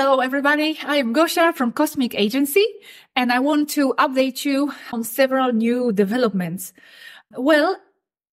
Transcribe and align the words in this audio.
Hello, 0.00 0.20
everybody. 0.20 0.78
I 0.86 0.98
am 0.98 1.12
Gosha 1.12 1.52
from 1.52 1.72
Cosmic 1.72 2.14
Agency, 2.14 2.64
and 3.16 3.32
I 3.32 3.40
want 3.40 3.68
to 3.70 3.94
update 3.98 4.44
you 4.44 4.72
on 4.92 5.02
several 5.02 5.52
new 5.52 5.90
developments. 5.90 6.72
Well, 7.36 7.76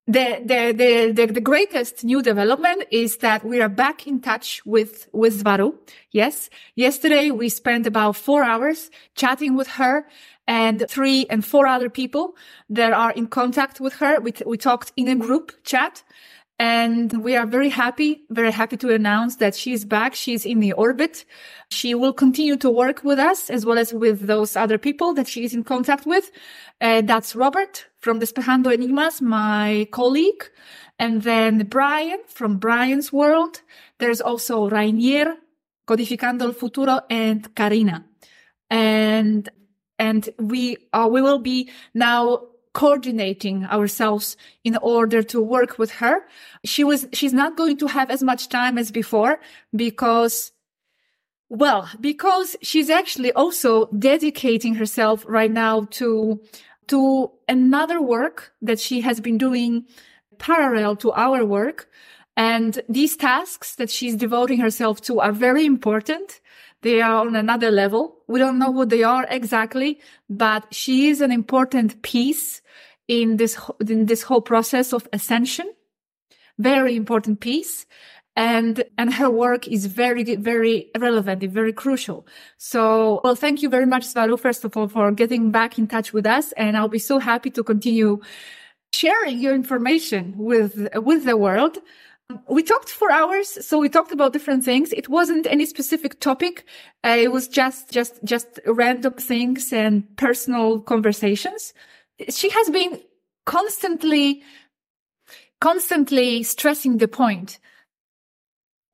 the, 0.06 0.44
the, 0.46 1.12
the, 1.12 1.26
the, 1.26 1.42
greatest 1.42 2.04
new 2.04 2.22
development 2.22 2.84
is 2.92 3.18
that 3.18 3.44
we 3.44 3.64
are 3.64 3.68
back 3.68 4.06
in 4.06 4.20
touch 4.20 4.64
with, 4.64 5.10
with 5.12 5.44
Swaruu. 5.44 5.74
Yes. 6.12 6.52
Yesterday 6.76 7.32
we 7.32 7.50
spent 7.50 7.88
about 7.88 8.16
four 8.16 8.44
hours 8.44 8.92
chatting 9.16 9.56
with 9.56 9.70
her 9.70 10.06
and 10.48 10.86
three 10.88 11.26
and 11.32 11.44
four 11.44 11.66
other 11.66 11.90
people 11.90 12.36
that 12.70 12.94
are 12.94 13.12
in 13.14 13.26
contact 13.26 13.82
with 13.82 13.94
her. 13.94 14.20
We, 14.20 14.34
we 14.46 14.60
talked 14.60 14.94
in 14.96 15.08
a 15.08 15.16
group 15.16 15.52
chat 15.64 16.04
and 16.58 17.22
we 17.22 17.36
are 17.36 17.46
very 17.46 17.68
happy, 17.70 18.24
very 18.30 18.52
happy 18.52 18.78
to 18.78 18.94
announce 18.94 19.38
that 19.38 19.56
she's 19.56 19.84
back. 19.84 20.16
She's 20.16 20.46
in 20.46 20.62
the 20.62 20.72
orbit. 20.72 21.26
She 21.70 21.94
will 21.94 22.14
continue 22.14 22.56
to 22.58 22.70
work 22.70 23.04
with 23.04 23.20
us 23.20 23.50
as 23.50 23.66
well 23.66 23.78
as 23.78 23.94
with 23.94 24.28
those 24.28 24.56
other 24.56 24.78
people 24.78 25.14
that 25.16 25.28
she 25.28 25.44
is 25.44 25.54
in 25.54 25.66
contact 25.66 26.06
with. 26.06 26.32
Uh, 26.80 27.02
that's 27.02 27.36
Robert 27.36 27.88
from 27.98 28.22
Despejando 28.22 28.74
Enigmas, 28.74 29.22
my 29.22 29.88
colleague. 29.92 30.46
And 30.98 31.24
then 31.24 31.66
Brian 31.66 32.20
from 32.28 32.58
Brian's 32.58 33.12
World. 33.12 33.62
There's 33.98 34.22
also 34.22 34.70
Rainier, 34.70 35.36
Codificando 35.86 36.44
el 36.44 36.54
Futuro, 36.54 37.02
and 37.10 37.54
Karina. 37.54 38.06
And, 38.70 39.50
and 40.00 40.30
we, 40.40 40.78
uh, 40.94 41.10
we 41.12 41.22
will 41.22 41.40
be 41.40 41.70
now 41.94 42.44
coordinating 42.76 43.66
ourselves 43.66 44.38
in 44.64 44.78
order 44.82 45.24
to 45.24 45.42
work 45.42 45.80
with 45.80 45.92
her. 45.94 46.28
She 46.64 46.84
was, 46.84 47.08
she's 47.14 47.34
not 47.34 47.58
going 47.58 47.78
to 47.78 47.88
have 47.88 48.12
as 48.12 48.22
much 48.22 48.50
time 48.50 48.78
as 48.78 48.92
before 48.92 49.40
because 49.76 50.52
well, 51.48 51.88
because 52.02 52.56
she's 52.62 52.90
actually 52.90 53.32
also 53.32 53.86
dedicating 53.88 54.76
herself 54.76 55.24
right 55.28 55.52
now 55.52 55.86
to, 55.92 56.42
to 56.88 57.32
another 57.48 58.02
work 58.02 58.52
that 58.64 58.80
she 58.80 59.02
has 59.02 59.22
been 59.22 59.38
doing 59.38 59.86
parallel 60.40 60.96
to 60.98 61.12
our 61.12 61.46
work. 61.46 61.88
And 62.36 62.82
these 62.90 63.16
tasks 63.16 63.76
that 63.76 63.92
she's 63.92 64.16
devoting 64.16 64.60
herself 64.60 65.02
to 65.02 65.20
are 65.20 65.32
very 65.32 65.66
important. 65.66 66.42
They 66.86 67.02
are 67.02 67.26
on 67.26 67.36
another 67.36 67.72
level. 67.72 68.20
We 68.28 68.38
don't 68.38 68.60
know 68.60 68.70
what 68.70 68.90
they 68.90 69.02
are 69.02 69.26
exactly, 69.28 70.00
but 70.30 70.68
she 70.72 71.10
is 71.10 71.20
an 71.20 71.32
important 71.32 72.04
piece 72.04 72.62
in 73.08 73.38
this, 73.38 73.58
in 73.90 74.06
this 74.06 74.22
whole 74.22 74.42
process 74.42 74.94
of 74.94 75.08
ascension. 75.12 75.68
Very 76.60 76.96
important 76.96 77.40
piece. 77.40 77.88
And, 78.36 78.84
and 79.00 79.12
her 79.16 79.32
work 79.32 79.68
is 79.68 79.88
very, 79.88 80.36
very 80.36 80.92
relevant 80.96 81.42
and 81.42 81.52
very 81.52 81.74
crucial. 81.74 82.28
So, 82.60 83.20
well, 83.24 83.36
thank 83.36 83.64
you 83.64 83.70
very 83.70 83.88
much, 83.88 84.04
Swaruu, 84.04 84.40
first 84.40 84.64
of 84.64 84.78
all, 84.78 84.88
for 84.88 85.12
getting 85.12 85.50
back 85.50 85.80
in 85.80 85.88
touch 85.88 86.14
with 86.14 86.28
us. 86.28 86.52
And 86.52 86.78
I'll 86.78 86.88
be 86.88 87.00
so 87.00 87.18
happy 87.18 87.50
to 87.50 87.64
continue 87.64 88.20
sharing 88.94 89.40
your 89.40 89.56
information 89.56 90.36
with, 90.38 90.88
with 90.98 91.26
the 91.26 91.36
world. 91.36 91.80
We 92.50 92.64
talked 92.64 92.90
for 92.90 93.12
hours, 93.12 93.66
so 93.66 93.78
we 93.78 93.90
talked 93.90 94.12
about 94.12 94.34
different 94.34 94.64
things. 94.64 94.92
It 94.94 95.10
wasn't 95.10 95.46
any 95.46 95.66
specific 95.66 96.20
topic. 96.20 96.66
Uh, 97.04 97.18
it 97.20 97.32
was 97.32 97.48
just, 97.48 97.92
just, 97.92 98.24
just 98.24 98.60
random 98.66 99.14
things 99.14 99.72
and 99.72 100.04
personal 100.18 100.80
conversations 100.80 101.74
she 102.30 102.50
has 102.50 102.70
been 102.70 103.02
constantly, 103.46 104.44
constantly 105.60 106.44
stressing 106.44 106.98
the 106.98 107.08
point. 107.08 107.60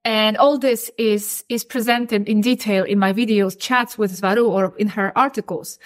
And 0.04 0.38
all 0.38 0.58
this 0.58 0.90
is, 0.98 1.44
is 1.48 1.64
presented 1.64 2.28
in 2.28 2.42
detail 2.42 2.84
in 2.84 2.98
my 2.98 3.14
videos, 3.14 3.60
chats 3.60 3.98
with 3.98 4.20
Swaruu 4.20 4.50
or 4.50 4.76
in 4.78 4.88
her 4.90 5.16
articles. 5.16 5.78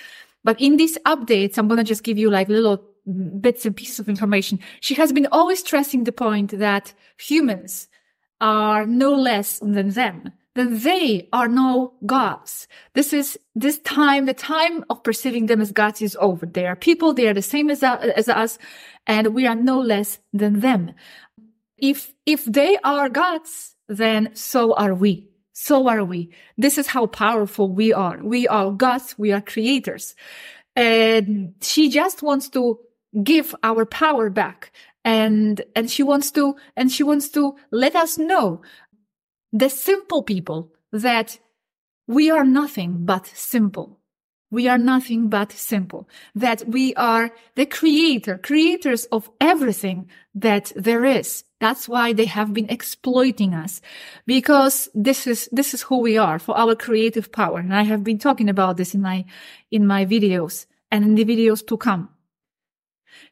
But 0.43 0.61
in 0.61 0.77
these 0.77 0.97
updates, 0.99 1.57
I'm 1.57 1.67
going 1.67 1.79
to 1.79 1.83
just 1.83 2.03
give 2.03 2.17
you 2.17 2.29
like 2.29 2.47
little 2.47 2.81
bits 3.05 3.65
and 3.65 3.75
pieces 3.75 3.99
of 3.99 4.09
information. 4.09 4.59
She 4.81 4.95
has 4.95 5.11
been 5.11 5.27
always 5.31 5.59
stressing 5.59 6.03
the 6.03 6.11
point 6.11 6.57
that 6.57 6.93
humans 7.17 7.87
are 8.41 8.85
no 8.85 9.13
less 9.13 9.59
than 9.59 9.91
them 9.91 10.31
that 10.55 10.83
they 10.83 11.27
are 11.33 11.47
no 11.47 11.93
gods. 12.05 12.67
This 12.93 13.13
is 13.13 13.37
this 13.53 13.77
time, 13.79 14.25
the 14.25 14.33
time 14.33 14.83
of 14.89 15.03
perceiving 15.03 15.45
them 15.45 15.61
as 15.61 15.71
gods 15.71 16.01
is 16.01 16.17
over. 16.19 16.45
They 16.45 16.65
are 16.65 16.75
people. 16.75 17.13
They 17.13 17.27
are 17.27 17.33
the 17.33 17.41
same 17.41 17.69
as, 17.69 17.83
as 17.83 18.29
us 18.29 18.57
and 19.05 19.35
we 19.35 19.45
are 19.45 19.55
no 19.55 19.79
less 19.79 20.19
than 20.33 20.61
them. 20.61 20.93
If, 21.77 22.13
if 22.25 22.45
they 22.45 22.77
are 22.83 23.09
gods, 23.09 23.75
then 23.87 24.33
so 24.33 24.73
are 24.75 24.95
we. 24.95 25.29
So 25.51 25.87
are 25.89 26.03
we. 26.03 26.31
This 26.57 26.77
is 26.77 26.87
how 26.87 27.07
powerful 27.07 27.69
we 27.71 27.93
are. 27.93 28.19
We 28.23 28.47
are 28.47 28.71
gods. 28.71 29.15
We 29.17 29.33
are 29.33 29.41
creators. 29.41 30.15
And 30.75 31.53
she 31.61 31.89
just 31.89 32.23
wants 32.23 32.49
to 32.49 32.79
give 33.23 33.55
our 33.63 33.85
power 33.85 34.29
back 34.29 34.71
and 35.03 35.61
and 35.75 35.89
she 35.89 36.03
wants 36.03 36.31
to 36.31 36.55
and 36.75 36.91
she 36.91 37.03
wants 37.03 37.29
to 37.29 37.55
let 37.71 37.95
us 37.95 38.17
know 38.17 38.61
the 39.53 39.69
simple 39.69 40.23
people 40.23 40.71
that 40.91 41.39
we 42.07 42.29
are 42.29 42.43
nothing 42.43 43.05
but 43.05 43.25
simple. 43.25 43.99
We 44.51 44.67
are 44.67 44.77
nothing 44.77 45.27
but 45.27 45.51
simple. 45.51 46.07
That 46.35 46.67
we 46.67 46.93
are 46.95 47.31
the 47.55 47.65
creator, 47.65 48.37
creators 48.37 49.05
of 49.05 49.29
everything 49.41 50.09
that 50.35 50.71
there 50.75 51.03
is. 51.03 51.43
That's 51.59 51.89
why 51.89 52.13
they 52.13 52.25
have 52.25 52.53
been 52.53 52.69
exploiting 52.69 53.53
us 53.53 53.81
because 54.27 54.87
this 54.93 55.25
is, 55.25 55.49
this 55.51 55.73
is 55.73 55.81
who 55.81 55.99
we 55.99 56.17
are 56.17 56.37
for 56.37 56.55
our 56.55 56.75
creative 56.75 57.31
power. 57.31 57.59
And 57.59 57.73
I 57.73 57.83
have 57.83 58.03
been 58.03 58.19
talking 58.19 58.49
about 58.49 58.77
this 58.77 58.93
in 58.93 59.01
my, 59.01 59.25
in 59.71 59.87
my 59.87 60.05
videos 60.05 60.67
and 60.91 61.03
in 61.03 61.15
the 61.15 61.25
videos 61.25 61.65
to 61.67 61.77
come. 61.77 62.14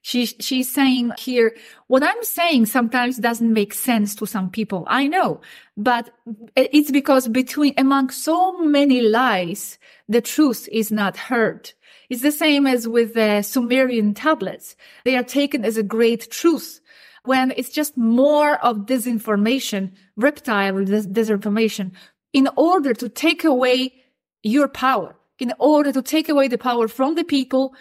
She, 0.01 0.25
she's 0.25 0.71
saying 0.71 1.11
here, 1.17 1.55
what 1.87 2.03
I'm 2.03 2.23
saying 2.23 2.65
sometimes 2.65 3.17
doesn't 3.17 3.53
make 3.53 3.73
sense 3.73 4.15
to 4.15 4.25
some 4.25 4.49
people. 4.49 4.85
I 4.87 5.07
know, 5.07 5.41
but 5.77 6.09
it's 6.55 6.91
because 6.91 7.27
between, 7.27 7.73
among 7.77 8.09
so 8.09 8.57
many 8.59 9.01
lies, 9.01 9.79
the 10.09 10.21
truth 10.21 10.67
is 10.71 10.91
not 10.91 11.17
heard. 11.17 11.71
It's 12.09 12.21
the 12.21 12.31
same 12.31 12.67
as 12.67 12.87
with 12.87 13.13
the 13.13 13.41
Sumerian 13.41 14.13
tablets. 14.13 14.75
They 15.05 15.15
are 15.15 15.23
taken 15.23 15.63
as 15.65 15.77
a 15.77 15.83
great 15.83 16.29
truth 16.29 16.81
when 17.23 17.53
it's 17.55 17.69
just 17.69 17.97
more 17.97 18.55
of 18.63 18.85
disinformation, 18.85 19.93
reptile 20.17 20.73
disinformation 20.73 21.91
in 22.33 22.49
order 22.57 22.93
to 22.93 23.07
take 23.09 23.43
away 23.43 23.93
your 24.41 24.67
power, 24.67 25.15
in 25.39 25.53
order 25.59 25.91
to 25.91 26.01
take 26.01 26.29
away 26.29 26.47
the 26.47 26.57
power 26.57 26.87
from 26.87 27.15
the 27.15 27.23
people 27.23 27.73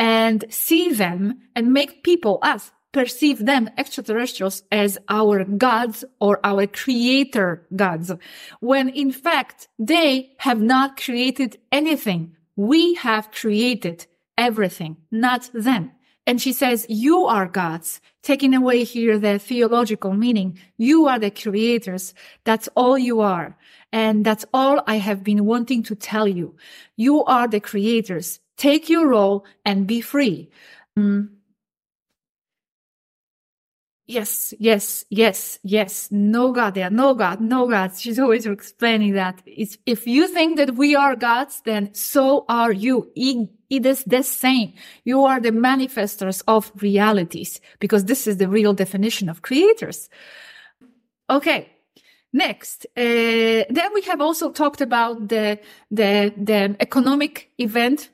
and 0.00 0.46
see 0.48 0.90
them 0.92 1.38
and 1.54 1.74
make 1.74 2.02
people, 2.02 2.38
us, 2.40 2.72
perceive 2.90 3.44
them, 3.44 3.68
extraterrestrials, 3.76 4.62
as 4.72 4.98
our 5.10 5.44
gods 5.44 6.04
or 6.20 6.40
our 6.42 6.66
creator 6.66 7.66
gods, 7.76 8.10
when 8.60 8.88
in 8.88 9.12
fact 9.12 9.68
they 9.78 10.32
have 10.38 10.60
not 10.60 10.96
created 10.96 11.58
anything. 11.70 12.34
We 12.56 12.94
have 12.94 13.30
created 13.30 14.06
everything, 14.36 14.96
not 15.10 15.50
them. 15.52 15.92
And 16.26 16.40
she 16.40 16.52
says, 16.52 16.86
you 16.88 17.26
are 17.26 17.46
gods, 17.46 18.00
taking 18.22 18.54
away 18.54 18.84
here 18.84 19.18
the 19.18 19.38
theological 19.38 20.12
meaning. 20.12 20.58
You 20.76 21.06
are 21.06 21.18
the 21.18 21.30
creators. 21.30 22.14
That's 22.44 22.68
all 22.74 22.98
you 22.98 23.20
are. 23.20 23.56
And 23.92 24.24
that's 24.24 24.44
all 24.54 24.82
I 24.86 24.96
have 24.96 25.24
been 25.24 25.44
wanting 25.44 25.82
to 25.84 25.94
tell 25.94 26.28
you. 26.28 26.56
You 26.96 27.24
are 27.24 27.48
the 27.48 27.60
creators 27.60 28.40
take 28.60 28.90
your 28.90 29.08
role 29.08 29.46
and 29.64 29.86
be 29.86 30.02
free. 30.02 30.50
Mm. 30.98 31.30
Yes, 34.06 34.52
yes, 34.58 35.04
yes, 35.08 35.58
yes. 35.62 36.08
No 36.10 36.52
God 36.52 36.74
there, 36.74 36.90
no 36.90 37.14
God, 37.14 37.40
no 37.40 37.68
God. 37.68 37.96
She's 37.96 38.18
always 38.18 38.44
explaining 38.44 39.14
that. 39.14 39.40
It's, 39.46 39.78
if 39.86 40.06
you 40.06 40.26
think 40.26 40.56
that 40.58 40.74
we 40.74 40.96
are 40.96 41.14
gods, 41.16 41.62
then 41.64 41.94
so 41.94 42.44
are 42.48 42.72
you. 42.72 43.10
It, 43.14 43.48
is 43.86 44.02
the 44.04 44.22
same. 44.24 44.74
You 45.04 45.24
are 45.24 45.40
the 45.40 45.52
manifestors 45.52 46.42
of 46.48 46.72
realities 46.82 47.60
because 47.78 48.04
this 48.04 48.26
is 48.26 48.36
the 48.38 48.48
real 48.48 48.74
definition 48.74 49.28
of 49.28 49.42
creators. 49.42 50.10
Okay. 51.30 51.70
Next, 52.32 52.86
uh, 52.96 53.64
then 53.70 53.90
we 53.94 54.02
have 54.02 54.20
also 54.20 54.50
talked 54.50 54.80
about 54.80 55.28
the 55.28 55.58
the 55.90 56.32
the 56.36 56.76
economic 56.78 57.50
event 57.58 58.10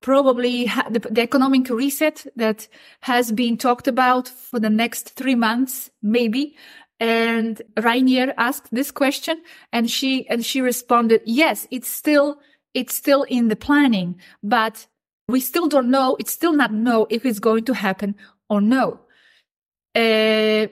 probably 0.00 0.66
the, 0.90 1.00
the, 1.10 1.20
economic 1.20 1.68
reset 1.68 2.26
that 2.36 2.68
has 3.00 3.32
been 3.32 3.56
talked 3.56 3.86
about 3.86 4.28
for 4.28 4.58
the 4.58 4.70
next 4.70 5.10
three 5.10 5.34
months, 5.34 5.90
maybe. 6.02 6.56
And 6.98 7.60
Rainier 7.76 8.34
asked 8.36 8.68
this 8.72 8.90
question 8.90 9.42
and 9.72 9.90
she, 9.90 10.28
and 10.28 10.44
she 10.44 10.60
responded, 10.60 11.22
yes, 11.24 11.66
it's 11.70 11.88
still, 11.88 12.40
it's 12.74 12.94
still 12.94 13.22
in 13.24 13.48
the 13.48 13.56
planning, 13.56 14.20
but 14.42 14.86
we 15.28 15.40
still 15.40 15.68
don't 15.68 15.90
know. 15.90 16.16
It's 16.18 16.32
still 16.32 16.52
not 16.52 16.72
know 16.72 17.06
if 17.08 17.24
it's 17.24 17.38
going 17.38 17.64
to 17.64 17.74
happen 17.74 18.16
or 18.48 18.60
no. 18.60 19.00
Uh, 19.94 20.68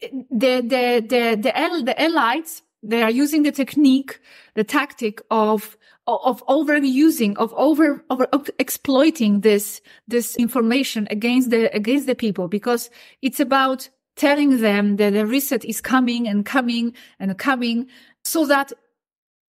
the, 0.00 0.60
the, 0.60 1.06
the, 1.08 1.38
the, 1.40 1.82
the 1.84 2.02
allies 2.02 2.62
they 2.82 3.02
are 3.02 3.10
using 3.10 3.42
the 3.42 3.52
technique, 3.52 4.20
the 4.54 4.64
tactic 4.64 5.22
of 5.30 5.76
of 6.06 6.44
overusing, 6.46 7.36
of 7.36 7.52
over, 7.54 8.04
over 8.10 8.28
exploiting 8.58 9.40
this, 9.40 9.80
this 10.08 10.34
information 10.36 11.06
against 11.10 11.50
the, 11.50 11.74
against 11.74 12.06
the 12.06 12.14
people 12.14 12.48
because 12.48 12.90
it's 13.22 13.38
about 13.38 13.88
telling 14.16 14.60
them 14.60 14.96
that 14.96 15.12
the 15.12 15.26
reset 15.26 15.64
is 15.64 15.80
coming 15.80 16.26
and 16.26 16.44
coming 16.44 16.92
and 17.20 17.38
coming 17.38 17.86
so 18.24 18.46
that 18.46 18.72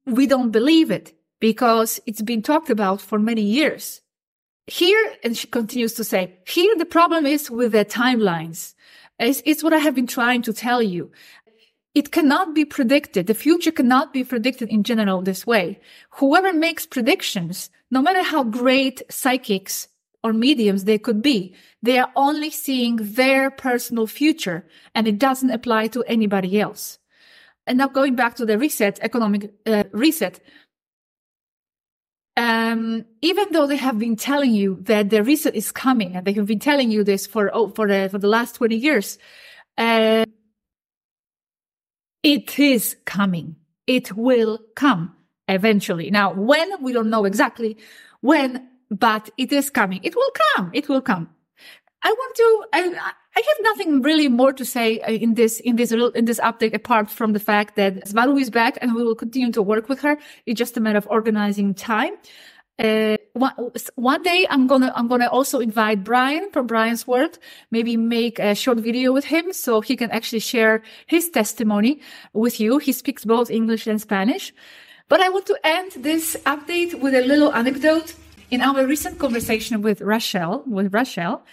we 0.05 0.27
don't 0.27 0.51
believe 0.51 0.91
it 0.91 1.13
because 1.39 1.99
it's 2.05 2.21
been 2.21 2.41
talked 2.41 2.69
about 2.69 3.01
for 3.01 3.19
many 3.19 3.41
years. 3.41 4.01
Here, 4.67 5.15
and 5.23 5.35
she 5.35 5.47
continues 5.47 5.93
to 5.95 6.03
say, 6.03 6.37
here 6.47 6.75
the 6.77 6.85
problem 6.85 7.25
is 7.25 7.51
with 7.51 7.73
the 7.73 7.83
timelines. 7.83 8.75
It's, 9.19 9.41
it's 9.45 9.63
what 9.63 9.73
I 9.73 9.79
have 9.79 9.95
been 9.95 10.07
trying 10.07 10.41
to 10.43 10.53
tell 10.53 10.81
you 10.81 11.11
it 11.93 12.11
cannot 12.11 12.55
be 12.55 12.65
predicted. 12.65 13.27
The 13.27 13.33
future 13.33 13.71
cannot 13.71 14.13
be 14.13 14.23
predicted 14.23 14.69
in 14.69 14.83
general 14.83 15.21
this 15.21 15.45
way. 15.45 15.79
Whoever 16.11 16.51
makes 16.51 16.85
predictions, 16.85 17.69
no 17.91 18.01
matter 18.01 18.23
how 18.23 18.43
great 18.43 19.01
psychics 19.09 19.87
or 20.23 20.33
mediums 20.33 20.85
they 20.85 20.97
could 20.97 21.21
be, 21.21 21.53
they 21.83 21.99
are 21.99 22.11
only 22.15 22.49
seeing 22.49 22.95
their 22.95 23.51
personal 23.51 24.07
future 24.07 24.65
and 24.95 25.07
it 25.07 25.19
doesn't 25.19 25.51
apply 25.51 25.87
to 25.89 26.03
anybody 26.03 26.59
else. 26.59 26.97
And 27.67 27.77
now 27.77 27.87
going 27.87 28.15
back 28.15 28.35
to 28.35 28.45
the 28.45 28.57
reset, 28.57 28.99
economic 29.01 29.53
uh, 29.65 29.83
reset, 29.91 30.39
um, 32.35 33.05
even 33.21 33.51
though 33.51 33.67
they 33.67 33.77
have 33.77 33.99
been 33.99 34.15
telling 34.15 34.51
you 34.51 34.79
that 34.81 35.11
the 35.11 35.23
reset 35.23 35.55
is 35.55 35.71
coming 35.71 36.15
and 36.15 36.25
they 36.25 36.33
have 36.33 36.47
been 36.47 36.59
telling 36.59 36.89
you 36.89 37.03
this 37.03 37.27
for, 37.27 37.51
oh, 37.53 37.69
for 37.69 37.87
the, 37.87 38.09
for 38.09 38.17
the 38.17 38.27
last 38.27 38.55
20 38.55 38.75
years, 38.75 39.19
uh, 39.77 40.25
it 42.23 42.57
is 42.57 42.95
coming. 43.05 43.55
It 43.85 44.13
will 44.15 44.59
come 44.75 45.13
eventually. 45.47 46.09
Now, 46.09 46.33
when 46.33 46.81
we 46.81 46.93
don't 46.93 47.09
know 47.09 47.25
exactly 47.25 47.77
when, 48.21 48.67
but 48.89 49.29
it 49.37 49.51
is 49.51 49.69
coming. 49.69 49.99
It 50.03 50.15
will 50.15 50.31
come. 50.55 50.71
It 50.73 50.87
will 50.87 51.01
come. 51.01 51.29
I 52.05 52.11
want 52.11 52.35
to, 52.35 52.65
I, 52.73 53.11
I 53.35 53.39
have 53.39 53.57
nothing 53.61 54.01
really 54.01 54.27
more 54.27 54.53
to 54.53 54.65
say 54.65 54.99
uh, 54.99 55.11
in 55.11 55.35
this, 55.35 55.59
in 55.61 55.77
this, 55.77 55.91
in 55.91 56.25
this 56.25 56.39
update 56.39 56.73
apart 56.73 57.09
from 57.09 57.33
the 57.33 57.39
fact 57.39 57.75
that 57.75 58.05
Swaruu 58.05 58.39
is 58.39 58.49
back 58.49 58.77
and 58.81 58.93
we 58.93 59.03
will 59.03 59.15
continue 59.15 59.51
to 59.51 59.61
work 59.61 59.89
with 59.89 60.01
her. 60.01 60.17
It's 60.45 60.57
just 60.57 60.77
a 60.77 60.81
matter 60.81 60.97
of 60.97 61.07
organizing 61.09 61.73
time. 61.73 62.13
Uh, 62.79 63.17
one, 63.33 63.53
one 63.95 64.23
day 64.23 64.47
I'm 64.49 64.65
gonna, 64.65 64.91
I'm 64.95 65.07
gonna 65.07 65.27
also 65.27 65.59
invite 65.59 66.03
Brian 66.03 66.49
from 66.51 66.65
Brian's 66.65 67.05
World, 67.05 67.37
maybe 67.69 67.97
make 67.97 68.39
a 68.39 68.55
short 68.55 68.79
video 68.79 69.13
with 69.13 69.25
him 69.25 69.53
so 69.53 69.81
he 69.81 69.95
can 69.95 70.09
actually 70.09 70.39
share 70.39 70.81
his 71.05 71.29
testimony 71.29 72.01
with 72.33 72.59
you. 72.59 72.79
He 72.79 72.91
speaks 72.91 73.25
both 73.25 73.51
English 73.51 73.85
and 73.85 74.01
Spanish. 74.01 74.53
But 75.07 75.21
I 75.21 75.29
want 75.29 75.45
to 75.47 75.57
end 75.63 75.91
this 75.97 76.35
update 76.45 76.99
with 76.99 77.13
a 77.13 77.21
little 77.21 77.53
anecdote. 77.53 78.15
In 78.49 78.61
our 78.61 78.85
recent 78.85 79.17
conversation 79.17 79.81
with 79.81 79.99
Rachel, 80.01 80.63
with 80.67 80.93
Rachel, 80.93 81.43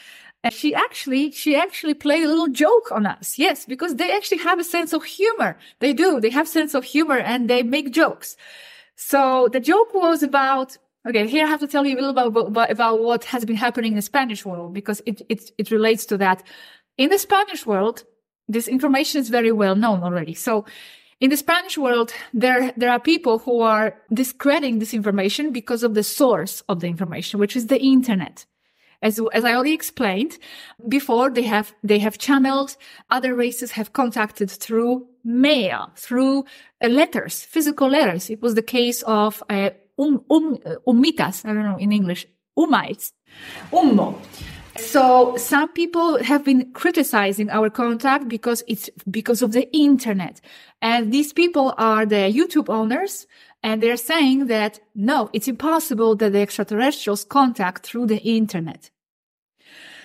uh, 0.45 0.51
she 0.51 0.75
actually, 0.75 1.31
she 1.31 1.57
actually 1.57 1.95
played 1.95 2.25
a 2.25 2.29
little 2.29 2.49
joke 2.49 2.93
on 2.93 3.07
us. 3.07 3.39
Yes, 3.39 3.65
because 3.65 3.97
they 3.97 4.15
actually 4.15 4.39
have 4.39 4.59
a 4.59 4.65
sense 4.65 4.93
of 4.93 5.05
humor. 5.05 5.57
They 5.79 5.93
do. 5.95 6.21
They 6.21 6.31
have 6.31 6.47
sense 6.47 6.75
of 6.75 6.85
humor 6.85 7.19
and 7.19 7.49
they 7.49 7.63
make 7.63 7.91
jokes. 7.93 8.37
So 8.97 9.49
the 9.51 9.61
joke 9.61 9.95
was 9.95 10.23
about 10.23 10.77
Okay, 11.09 11.27
here 11.27 11.47
I 11.47 11.49
have 11.49 11.61
to 11.61 11.67
tell 11.67 11.87
you 11.87 11.95
a 11.95 12.01
little 12.01 12.11
about, 12.11 12.71
about 12.71 13.03
what 13.03 13.25
has 13.25 13.45
been 13.47 13.57
happening 13.57 13.93
in 13.93 13.97
the 13.97 14.03
Spanish 14.03 14.45
world 14.45 14.75
because 14.75 15.01
it, 15.07 15.23
it, 15.31 15.51
it 15.57 15.71
relates 15.71 16.05
to 16.07 16.19
that. 16.19 16.43
In 16.99 17.09
the 17.09 17.19
Spanish 17.19 17.65
world, 17.65 18.05
this 18.49 18.69
information 18.69 19.21
is 19.21 19.31
very 19.31 19.53
well 19.53 19.75
known 19.75 20.03
already. 20.03 20.35
So 20.35 20.67
in 21.19 21.31
the 21.31 21.39
Spanish 21.39 21.79
world, 21.79 22.13
there, 22.35 22.75
there 22.77 22.91
are 22.91 23.01
people 23.01 23.39
who 23.39 23.61
are 23.61 23.97
discrediting 24.13 24.79
this 24.79 24.93
information 24.93 25.53
because 25.53 25.83
of 25.83 25.95
the 25.95 26.03
source 26.03 26.63
of 26.69 26.81
the 26.81 26.89
information, 26.89 27.41
which 27.41 27.57
is 27.57 27.69
the 27.69 27.81
internet. 27.81 28.45
As, 29.03 29.19
as 29.33 29.47
I 29.47 29.55
already 29.55 29.73
explained 29.73 30.37
before, 30.87 31.31
they 31.31 31.45
have, 31.45 31.75
they 31.83 32.01
have 32.01 32.19
channeled, 32.19 32.77
other 33.09 33.35
races 33.35 33.71
have 33.73 33.95
contacted 33.95 34.51
through 34.51 35.07
mail, 35.25 35.91
through 35.97 36.45
uh, 36.85 36.89
letters, 36.89 37.43
physical 37.43 37.89
letters. 37.89 38.29
It 38.29 38.43
was 38.43 38.55
the 38.55 38.63
case 38.63 39.01
of 39.03 39.43
uh, 39.49 39.71
um, 40.01 40.25
um, 40.31 40.59
umitas, 40.87 41.45
I 41.45 41.53
don't 41.53 41.65
know 41.65 41.77
in 41.77 41.93
English, 41.93 42.27
umites, 42.59 43.13
ummo. 43.73 44.19
So 44.77 45.37
some 45.37 45.69
people 45.73 46.23
have 46.23 46.45
been 46.45 46.73
criticizing 46.73 47.51
our 47.51 47.71
contact 47.71 48.29
because 48.29 48.63
it's 48.67 48.89
because 49.11 49.43
of 49.43 49.53
the 49.53 49.71
internet. 49.77 50.41
And 50.81 51.13
these 51.13 51.33
people 51.33 51.75
are 51.77 52.07
the 52.07 52.33
YouTube 52.33 52.69
owners 52.69 53.27
and 53.63 53.83
they're 53.83 53.97
saying 53.97 54.47
that 54.47 54.81
no, 54.95 55.29
it's 55.33 55.49
impossible 55.49 56.17
that 56.17 56.33
the 56.33 56.41
extraterrestrials 56.41 57.25
contact 57.25 57.85
through 57.85 58.07
the 58.07 58.23
internet. 58.23 58.91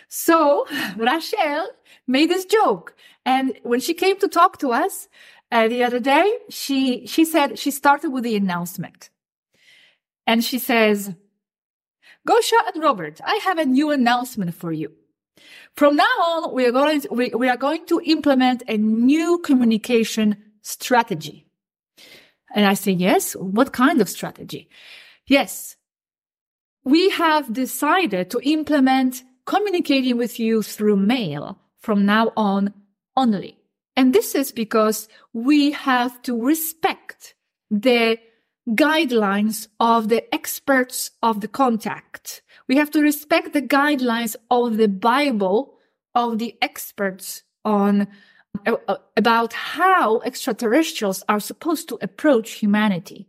So 0.07 0.65
Rachel 0.97 1.67
made 2.07 2.29
this 2.29 2.45
joke. 2.45 2.95
And 3.25 3.57
when 3.63 3.79
she 3.79 3.93
came 3.93 4.19
to 4.19 4.27
talk 4.27 4.59
to 4.59 4.71
us 4.71 5.07
uh, 5.51 5.67
the 5.67 5.83
other 5.83 5.99
day, 5.99 6.37
she, 6.49 7.07
she 7.07 7.25
said 7.25 7.57
she 7.57 7.71
started 7.71 8.09
with 8.09 8.23
the 8.23 8.35
announcement. 8.35 9.09
And 10.27 10.43
she 10.43 10.59
says, 10.59 11.13
Gosha 12.27 12.57
and 12.73 12.83
Robert, 12.83 13.21
I 13.23 13.39
have 13.43 13.59
a 13.59 13.65
new 13.65 13.91
announcement 13.91 14.55
for 14.55 14.71
you. 14.71 14.91
From 15.75 15.95
now 15.95 16.03
on, 16.03 16.53
we 16.53 16.65
are 16.65 16.71
going 16.71 17.01
to, 17.01 17.09
we, 17.11 17.29
we 17.29 17.49
are 17.49 17.57
going 17.57 17.85
to 17.87 18.01
implement 18.05 18.63
a 18.67 18.77
new 18.77 19.39
communication 19.39 20.37
strategy. 20.61 21.45
And 22.53 22.65
I 22.65 22.73
say, 22.73 22.91
yes, 22.91 23.33
what 23.33 23.73
kind 23.73 24.01
of 24.01 24.09
strategy? 24.09 24.69
Yes, 25.27 25.75
we 26.83 27.09
have 27.09 27.51
decided 27.51 28.29
to 28.31 28.39
implement 28.43 29.23
communicating 29.45 30.17
with 30.17 30.39
you 30.39 30.61
through 30.61 30.95
mail 30.97 31.59
from 31.79 32.05
now 32.05 32.31
on 32.37 32.73
only. 33.17 33.59
And 33.97 34.13
this 34.13 34.35
is 34.35 34.51
because 34.51 35.07
we 35.33 35.71
have 35.71 36.21
to 36.23 36.41
respect 36.41 37.35
the 37.69 38.17
guidelines 38.69 39.67
of 39.79 40.09
the 40.09 40.33
experts 40.33 41.11
of 41.21 41.41
the 41.41 41.47
contact. 41.47 42.41
We 42.67 42.77
have 42.77 42.89
to 42.91 43.01
respect 43.01 43.53
the 43.53 43.61
guidelines 43.61 44.35
of 44.49 44.77
the 44.77 44.87
Bible 44.87 45.75
of 46.15 46.39
the 46.39 46.57
experts 46.61 47.43
on 47.63 48.07
uh, 48.65 48.95
about 49.17 49.53
how 49.53 50.19
extraterrestrials 50.21 51.23
are 51.27 51.39
supposed 51.39 51.89
to 51.89 51.99
approach 52.01 52.53
humanity. 52.53 53.27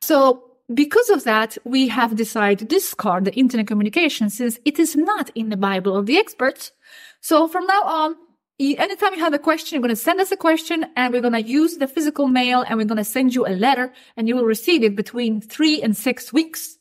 So 0.00 0.44
because 0.72 1.08
of 1.08 1.24
that, 1.24 1.56
we 1.64 1.88
have 1.88 2.14
decided 2.14 2.58
to 2.58 2.64
discard 2.66 3.24
the 3.24 3.34
internet 3.34 3.66
communication 3.66 4.28
since 4.30 4.58
it 4.64 4.78
is 4.78 4.94
not 4.94 5.30
in 5.34 5.48
the 5.48 5.56
Bible 5.56 5.96
of 5.96 6.06
the 6.06 6.18
experts. 6.18 6.72
So 7.20 7.48
from 7.48 7.66
now 7.66 7.82
on, 7.82 8.16
anytime 8.58 9.14
you 9.14 9.20
have 9.20 9.34
a 9.34 9.38
question, 9.38 9.76
you're 9.76 9.82
going 9.82 9.94
to 9.94 9.96
send 9.96 10.20
us 10.20 10.32
a 10.32 10.36
question 10.36 10.84
and 10.96 11.12
we're 11.12 11.20
going 11.20 11.32
to 11.32 11.42
use 11.42 11.76
the 11.76 11.86
physical 11.86 12.26
mail 12.26 12.64
and 12.66 12.78
we're 12.78 12.86
going 12.86 12.98
to 12.98 13.04
send 13.04 13.34
you 13.34 13.46
a 13.46 13.54
letter 13.54 13.92
and 14.16 14.26
you 14.26 14.34
will 14.34 14.44
receive 14.44 14.82
it 14.82 14.96
between 14.96 15.40
three 15.40 15.80
and 15.80 15.96
six 15.96 16.32
weeks. 16.32 16.78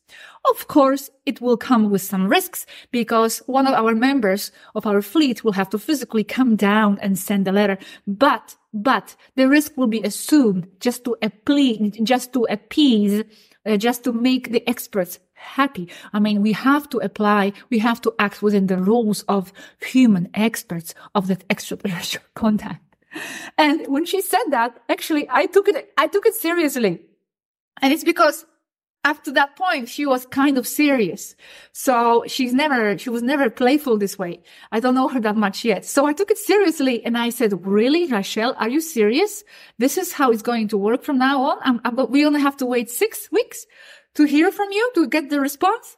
Of 0.50 0.68
course, 0.68 1.10
it 1.26 1.42
will 1.42 1.58
come 1.58 1.90
with 1.92 2.02
some 2.02 2.28
risks 2.28 2.66
because 2.92 3.40
one 3.48 3.68
of 3.68 3.74
our 3.74 3.94
members 3.94 4.52
of 4.76 4.88
our 4.88 5.02
fleet 5.02 5.44
will 5.44 5.52
have 5.52 5.70
to 5.72 5.78
physically 5.78 6.24
come 6.24 6.56
down 6.56 6.98
and 7.02 7.20
send 7.20 7.48
a 7.48 7.52
letter. 7.52 7.78
But, 8.08 8.56
but 8.74 9.16
the 9.36 9.48
risk 9.48 9.76
will 9.76 9.88
be 9.88 10.02
assumed 10.02 10.68
just 10.80 11.04
to 11.04 11.18
appease, 11.22 12.00
just 12.02 12.34
to 12.34 12.48
appease, 12.50 13.24
uh, 13.68 13.78
just 13.78 14.04
to 14.06 14.14
make 14.14 14.52
the 14.52 14.68
experts 14.68 15.20
happy. 15.34 15.90
I 16.14 16.20
mean, 16.20 16.42
we 16.42 16.54
have 16.54 16.90
to 16.90 16.98
apply, 17.00 17.54
we 17.70 17.80
have 17.80 18.02
to 18.02 18.14
act 18.18 18.42
within 18.42 18.68
the 18.68 18.78
rules 18.78 19.24
of 19.24 19.54
human 19.82 20.30
experts 20.34 20.96
of 21.14 21.28
that 21.28 21.44
extraterrestrial 21.50 22.26
contact. 22.36 22.84
And 23.58 23.88
when 23.88 24.06
she 24.06 24.22
said 24.22 24.44
that, 24.50 24.80
actually, 24.90 25.28
I 25.30 25.46
took 25.46 25.68
it, 25.68 25.92
I 25.98 26.08
took 26.08 26.26
it 26.26 26.36
seriously. 26.36 27.02
And 27.82 27.94
it's 27.94 28.04
because 28.04 28.46
up 29.04 29.24
to 29.24 29.32
that 29.32 29.56
point, 29.56 29.88
she 29.88 30.06
was 30.06 30.26
kind 30.26 30.58
of 30.58 30.68
serious. 30.68 31.36
So 31.72 32.24
she's 32.28 32.54
never, 32.54 32.98
she 32.98 33.10
was 33.10 33.24
never 33.24 33.50
playful 33.50 33.98
this 33.98 34.20
way. 34.20 34.42
I 34.72 34.80
don't 34.80 34.96
know 34.96 35.08
her 35.08 35.20
that 35.22 35.38
much 35.38 35.64
yet. 35.64 35.86
So 35.86 36.06
I 36.06 36.14
took 36.14 36.30
it 36.30 36.38
seriously 36.38 37.06
and 37.06 37.18
I 37.18 37.30
said, 37.30 37.66
really, 37.66 38.08
Rachel, 38.08 38.54
are 38.58 38.70
you 38.70 38.82
serious? 38.82 39.44
This 39.78 39.98
is 39.98 40.12
how 40.12 40.32
it's 40.32 40.42
going 40.42 40.68
to 40.70 40.78
work 40.78 41.04
from 41.04 41.18
now 41.18 41.42
on. 41.44 41.58
I'm, 41.62 41.82
I'm, 41.86 42.12
we 42.12 42.26
only 42.26 42.42
have 42.42 42.58
to 42.58 42.66
wait 42.66 42.90
six 42.90 43.32
weeks 43.32 43.66
to 44.16 44.26
hear 44.26 44.52
from 44.52 44.72
you 44.72 44.92
to 44.96 45.08
get 45.08 45.30
the 45.30 45.40
response. 45.40 45.96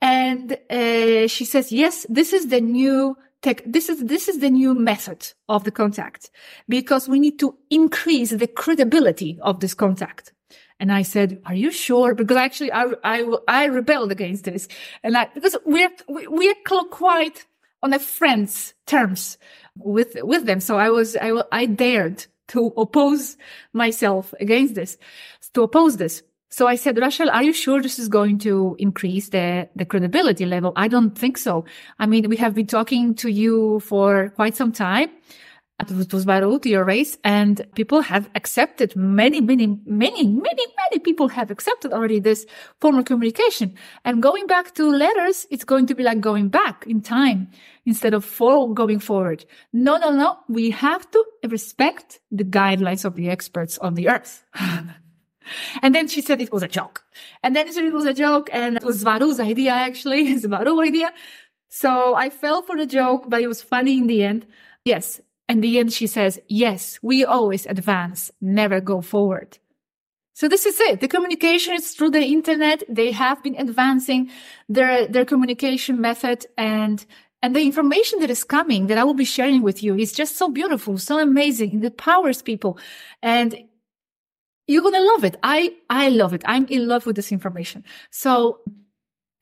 And 0.00 0.58
uh, 0.68 1.28
she 1.28 1.44
says, 1.44 1.70
yes, 1.70 2.06
this 2.08 2.32
is 2.32 2.48
the 2.48 2.60
new 2.60 3.16
tech. 3.40 3.62
This 3.64 3.88
is, 3.88 4.04
this 4.04 4.28
is 4.28 4.40
the 4.40 4.50
new 4.50 4.74
method 4.74 5.32
of 5.48 5.64
the 5.64 5.70
contact 5.70 6.30
because 6.68 7.08
we 7.08 7.20
need 7.20 7.38
to 7.38 7.56
increase 7.70 8.30
the 8.30 8.46
credibility 8.46 9.38
of 9.40 9.60
this 9.60 9.74
contact. 9.74 10.32
And 10.78 10.92
I 10.92 11.02
said, 11.02 11.40
are 11.46 11.54
you 11.54 11.70
sure? 11.70 12.14
Because 12.14 12.36
actually 12.36 12.72
I, 12.72 12.92
I, 13.02 13.24
I 13.48 13.64
rebelled 13.64 14.12
against 14.12 14.44
this. 14.44 14.68
And 15.02 15.16
I, 15.16 15.28
because 15.34 15.56
we're, 15.64 15.90
we're 16.08 16.54
quite 16.90 17.46
on 17.82 17.94
a 17.94 17.98
friend's 17.98 18.74
terms 18.86 19.38
with, 19.78 20.16
with 20.22 20.44
them. 20.46 20.60
So 20.60 20.76
I 20.76 20.90
was, 20.90 21.16
I, 21.16 21.42
I 21.52 21.66
dared 21.66 22.26
to 22.48 22.72
oppose 22.76 23.36
myself 23.72 24.34
against 24.38 24.74
this, 24.74 24.98
to 25.54 25.62
oppose 25.62 25.96
this. 25.96 26.22
So 26.48 26.66
I 26.66 26.76
said, 26.76 26.96
Rachel, 26.98 27.28
are 27.30 27.42
you 27.42 27.52
sure 27.52 27.82
this 27.82 27.98
is 27.98 28.08
going 28.08 28.38
to 28.40 28.76
increase 28.78 29.30
the, 29.30 29.68
the 29.74 29.84
credibility 29.84 30.46
level? 30.46 30.72
I 30.76 30.88
don't 30.88 31.16
think 31.16 31.38
so. 31.38 31.64
I 31.98 32.06
mean, 32.06 32.28
we 32.28 32.36
have 32.36 32.54
been 32.54 32.66
talking 32.66 33.14
to 33.16 33.28
you 33.28 33.80
for 33.80 34.30
quite 34.36 34.56
some 34.56 34.72
time. 34.72 35.10
It 35.78 36.12
was 36.12 36.24
Baruch, 36.24 36.64
your 36.64 36.84
race, 36.84 37.18
and 37.22 37.66
people 37.74 38.00
have 38.00 38.30
accepted 38.34 38.96
many, 38.96 39.42
many, 39.42 39.66
many, 39.84 40.24
many, 40.24 40.66
many 40.78 40.98
people 41.00 41.28
have 41.28 41.50
accepted 41.50 41.92
already 41.92 42.18
this 42.18 42.46
form 42.80 42.96
of 42.98 43.04
communication. 43.04 43.74
And 44.02 44.22
going 44.22 44.46
back 44.46 44.74
to 44.76 44.88
letters, 44.88 45.46
it's 45.50 45.64
going 45.64 45.86
to 45.86 45.94
be 45.94 46.02
like 46.02 46.20
going 46.20 46.48
back 46.48 46.84
in 46.86 47.02
time 47.02 47.50
instead 47.84 48.14
of 48.14 48.24
for 48.24 48.72
going 48.72 49.00
forward. 49.00 49.44
No, 49.72 49.98
no, 49.98 50.12
no. 50.12 50.38
We 50.48 50.70
have 50.70 51.10
to 51.10 51.24
respect 51.46 52.20
the 52.30 52.44
guidelines 52.44 53.04
of 53.04 53.14
the 53.14 53.28
experts 53.28 53.76
on 53.78 53.94
the 53.94 54.08
earth. 54.08 54.44
And 55.82 55.94
then 55.94 56.08
she 56.08 56.22
said 56.22 56.40
it 56.40 56.52
was 56.52 56.64
a 56.64 56.68
joke. 56.68 57.04
And 57.42 57.54
then 57.54 57.66
she 57.66 57.72
said 57.74 57.84
it 57.84 57.92
was 57.92 58.04
a 58.04 58.14
joke 58.14 58.50
and 58.52 58.76
it 58.76 58.82
was 58.82 59.04
Varu's 59.04 59.38
idea 59.38 59.70
actually. 59.70 60.26
It's 60.32 60.44
Varu's 60.44 60.88
idea. 60.88 61.12
So 61.68 62.16
I 62.16 62.30
fell 62.30 62.62
for 62.62 62.76
the 62.76 62.86
joke, 62.86 63.26
but 63.28 63.42
it 63.42 63.46
was 63.46 63.62
funny 63.62 63.98
in 63.98 64.08
the 64.08 64.24
end. 64.24 64.46
Yes. 64.84 65.20
In 65.48 65.60
the 65.60 65.78
end, 65.78 65.92
she 65.92 66.06
says, 66.06 66.40
yes, 66.48 66.98
we 67.02 67.24
always 67.24 67.66
advance, 67.66 68.32
never 68.40 68.80
go 68.80 69.00
forward. 69.00 69.58
So 70.34 70.48
this 70.48 70.66
is 70.66 70.78
it. 70.80 71.00
The 71.00 71.08
communication 71.08 71.74
is 71.74 71.92
through 71.92 72.10
the 72.10 72.22
internet. 72.22 72.82
They 72.88 73.12
have 73.12 73.42
been 73.42 73.54
advancing 73.56 74.30
their, 74.68 75.06
their 75.06 75.24
communication 75.24 76.00
method 76.00 76.46
and 76.58 77.04
and 77.42 77.54
the 77.54 77.60
information 77.60 78.18
that 78.20 78.30
is 78.30 78.44
coming 78.44 78.86
that 78.88 78.98
I 78.98 79.04
will 79.04 79.14
be 79.14 79.24
sharing 79.24 79.62
with 79.62 79.82
you 79.82 79.94
is 79.94 80.12
just 80.12 80.36
so 80.36 80.48
beautiful, 80.48 80.98
so 80.98 81.20
amazing. 81.20 81.78
It 81.78 81.84
empowers 81.84 82.42
people. 82.42 82.78
And 83.22 83.54
you're 84.66 84.82
going 84.82 84.94
to 84.94 85.12
love 85.12 85.22
it. 85.22 85.36
I, 85.42 85.74
I 85.88 86.08
love 86.08 86.34
it. 86.34 86.42
I'm 86.44 86.66
in 86.66 86.88
love 86.88 87.06
with 87.06 87.14
this 87.14 87.30
information. 87.30 87.84
So, 88.10 88.60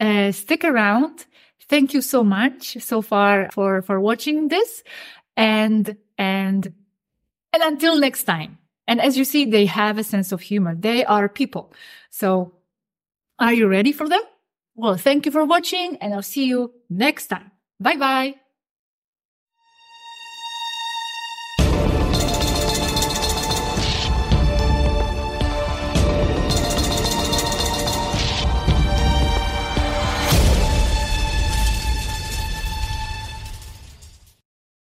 uh, 0.01 0.33
stick 0.33 0.65
around. 0.65 1.25
Thank 1.69 1.95
you 1.95 2.03
so 2.03 2.23
much 2.23 2.77
so 2.81 3.01
far 3.01 3.49
for, 3.53 3.81
for 3.81 4.01
watching 4.01 4.49
this 4.49 4.83
and, 5.37 5.97
and, 6.19 6.73
and 7.53 7.63
until 7.63 7.99
next 7.99 8.25
time. 8.25 8.59
And 8.87 9.01
as 9.01 9.17
you 9.17 9.25
see, 9.25 9.45
they 9.45 9.67
have 9.67 9.99
a 9.99 10.05
sense 10.05 10.33
of 10.33 10.43
humor. 10.43 10.75
They 10.75 11.05
are 11.05 11.29
people. 11.29 11.73
So 12.11 12.53
are 13.39 13.53
you 13.53 13.67
ready 13.67 13.93
for 13.93 14.09
them? 14.09 14.21
Well, 14.75 14.97
thank 14.97 15.27
you 15.27 15.33
for 15.33 15.45
watching 15.45 15.97
and 15.97 16.13
I'll 16.13 16.23
see 16.23 16.47
you 16.47 16.73
next 16.91 17.29
time. 17.29 17.51
Bye 17.81 17.97
bye. 17.97 18.44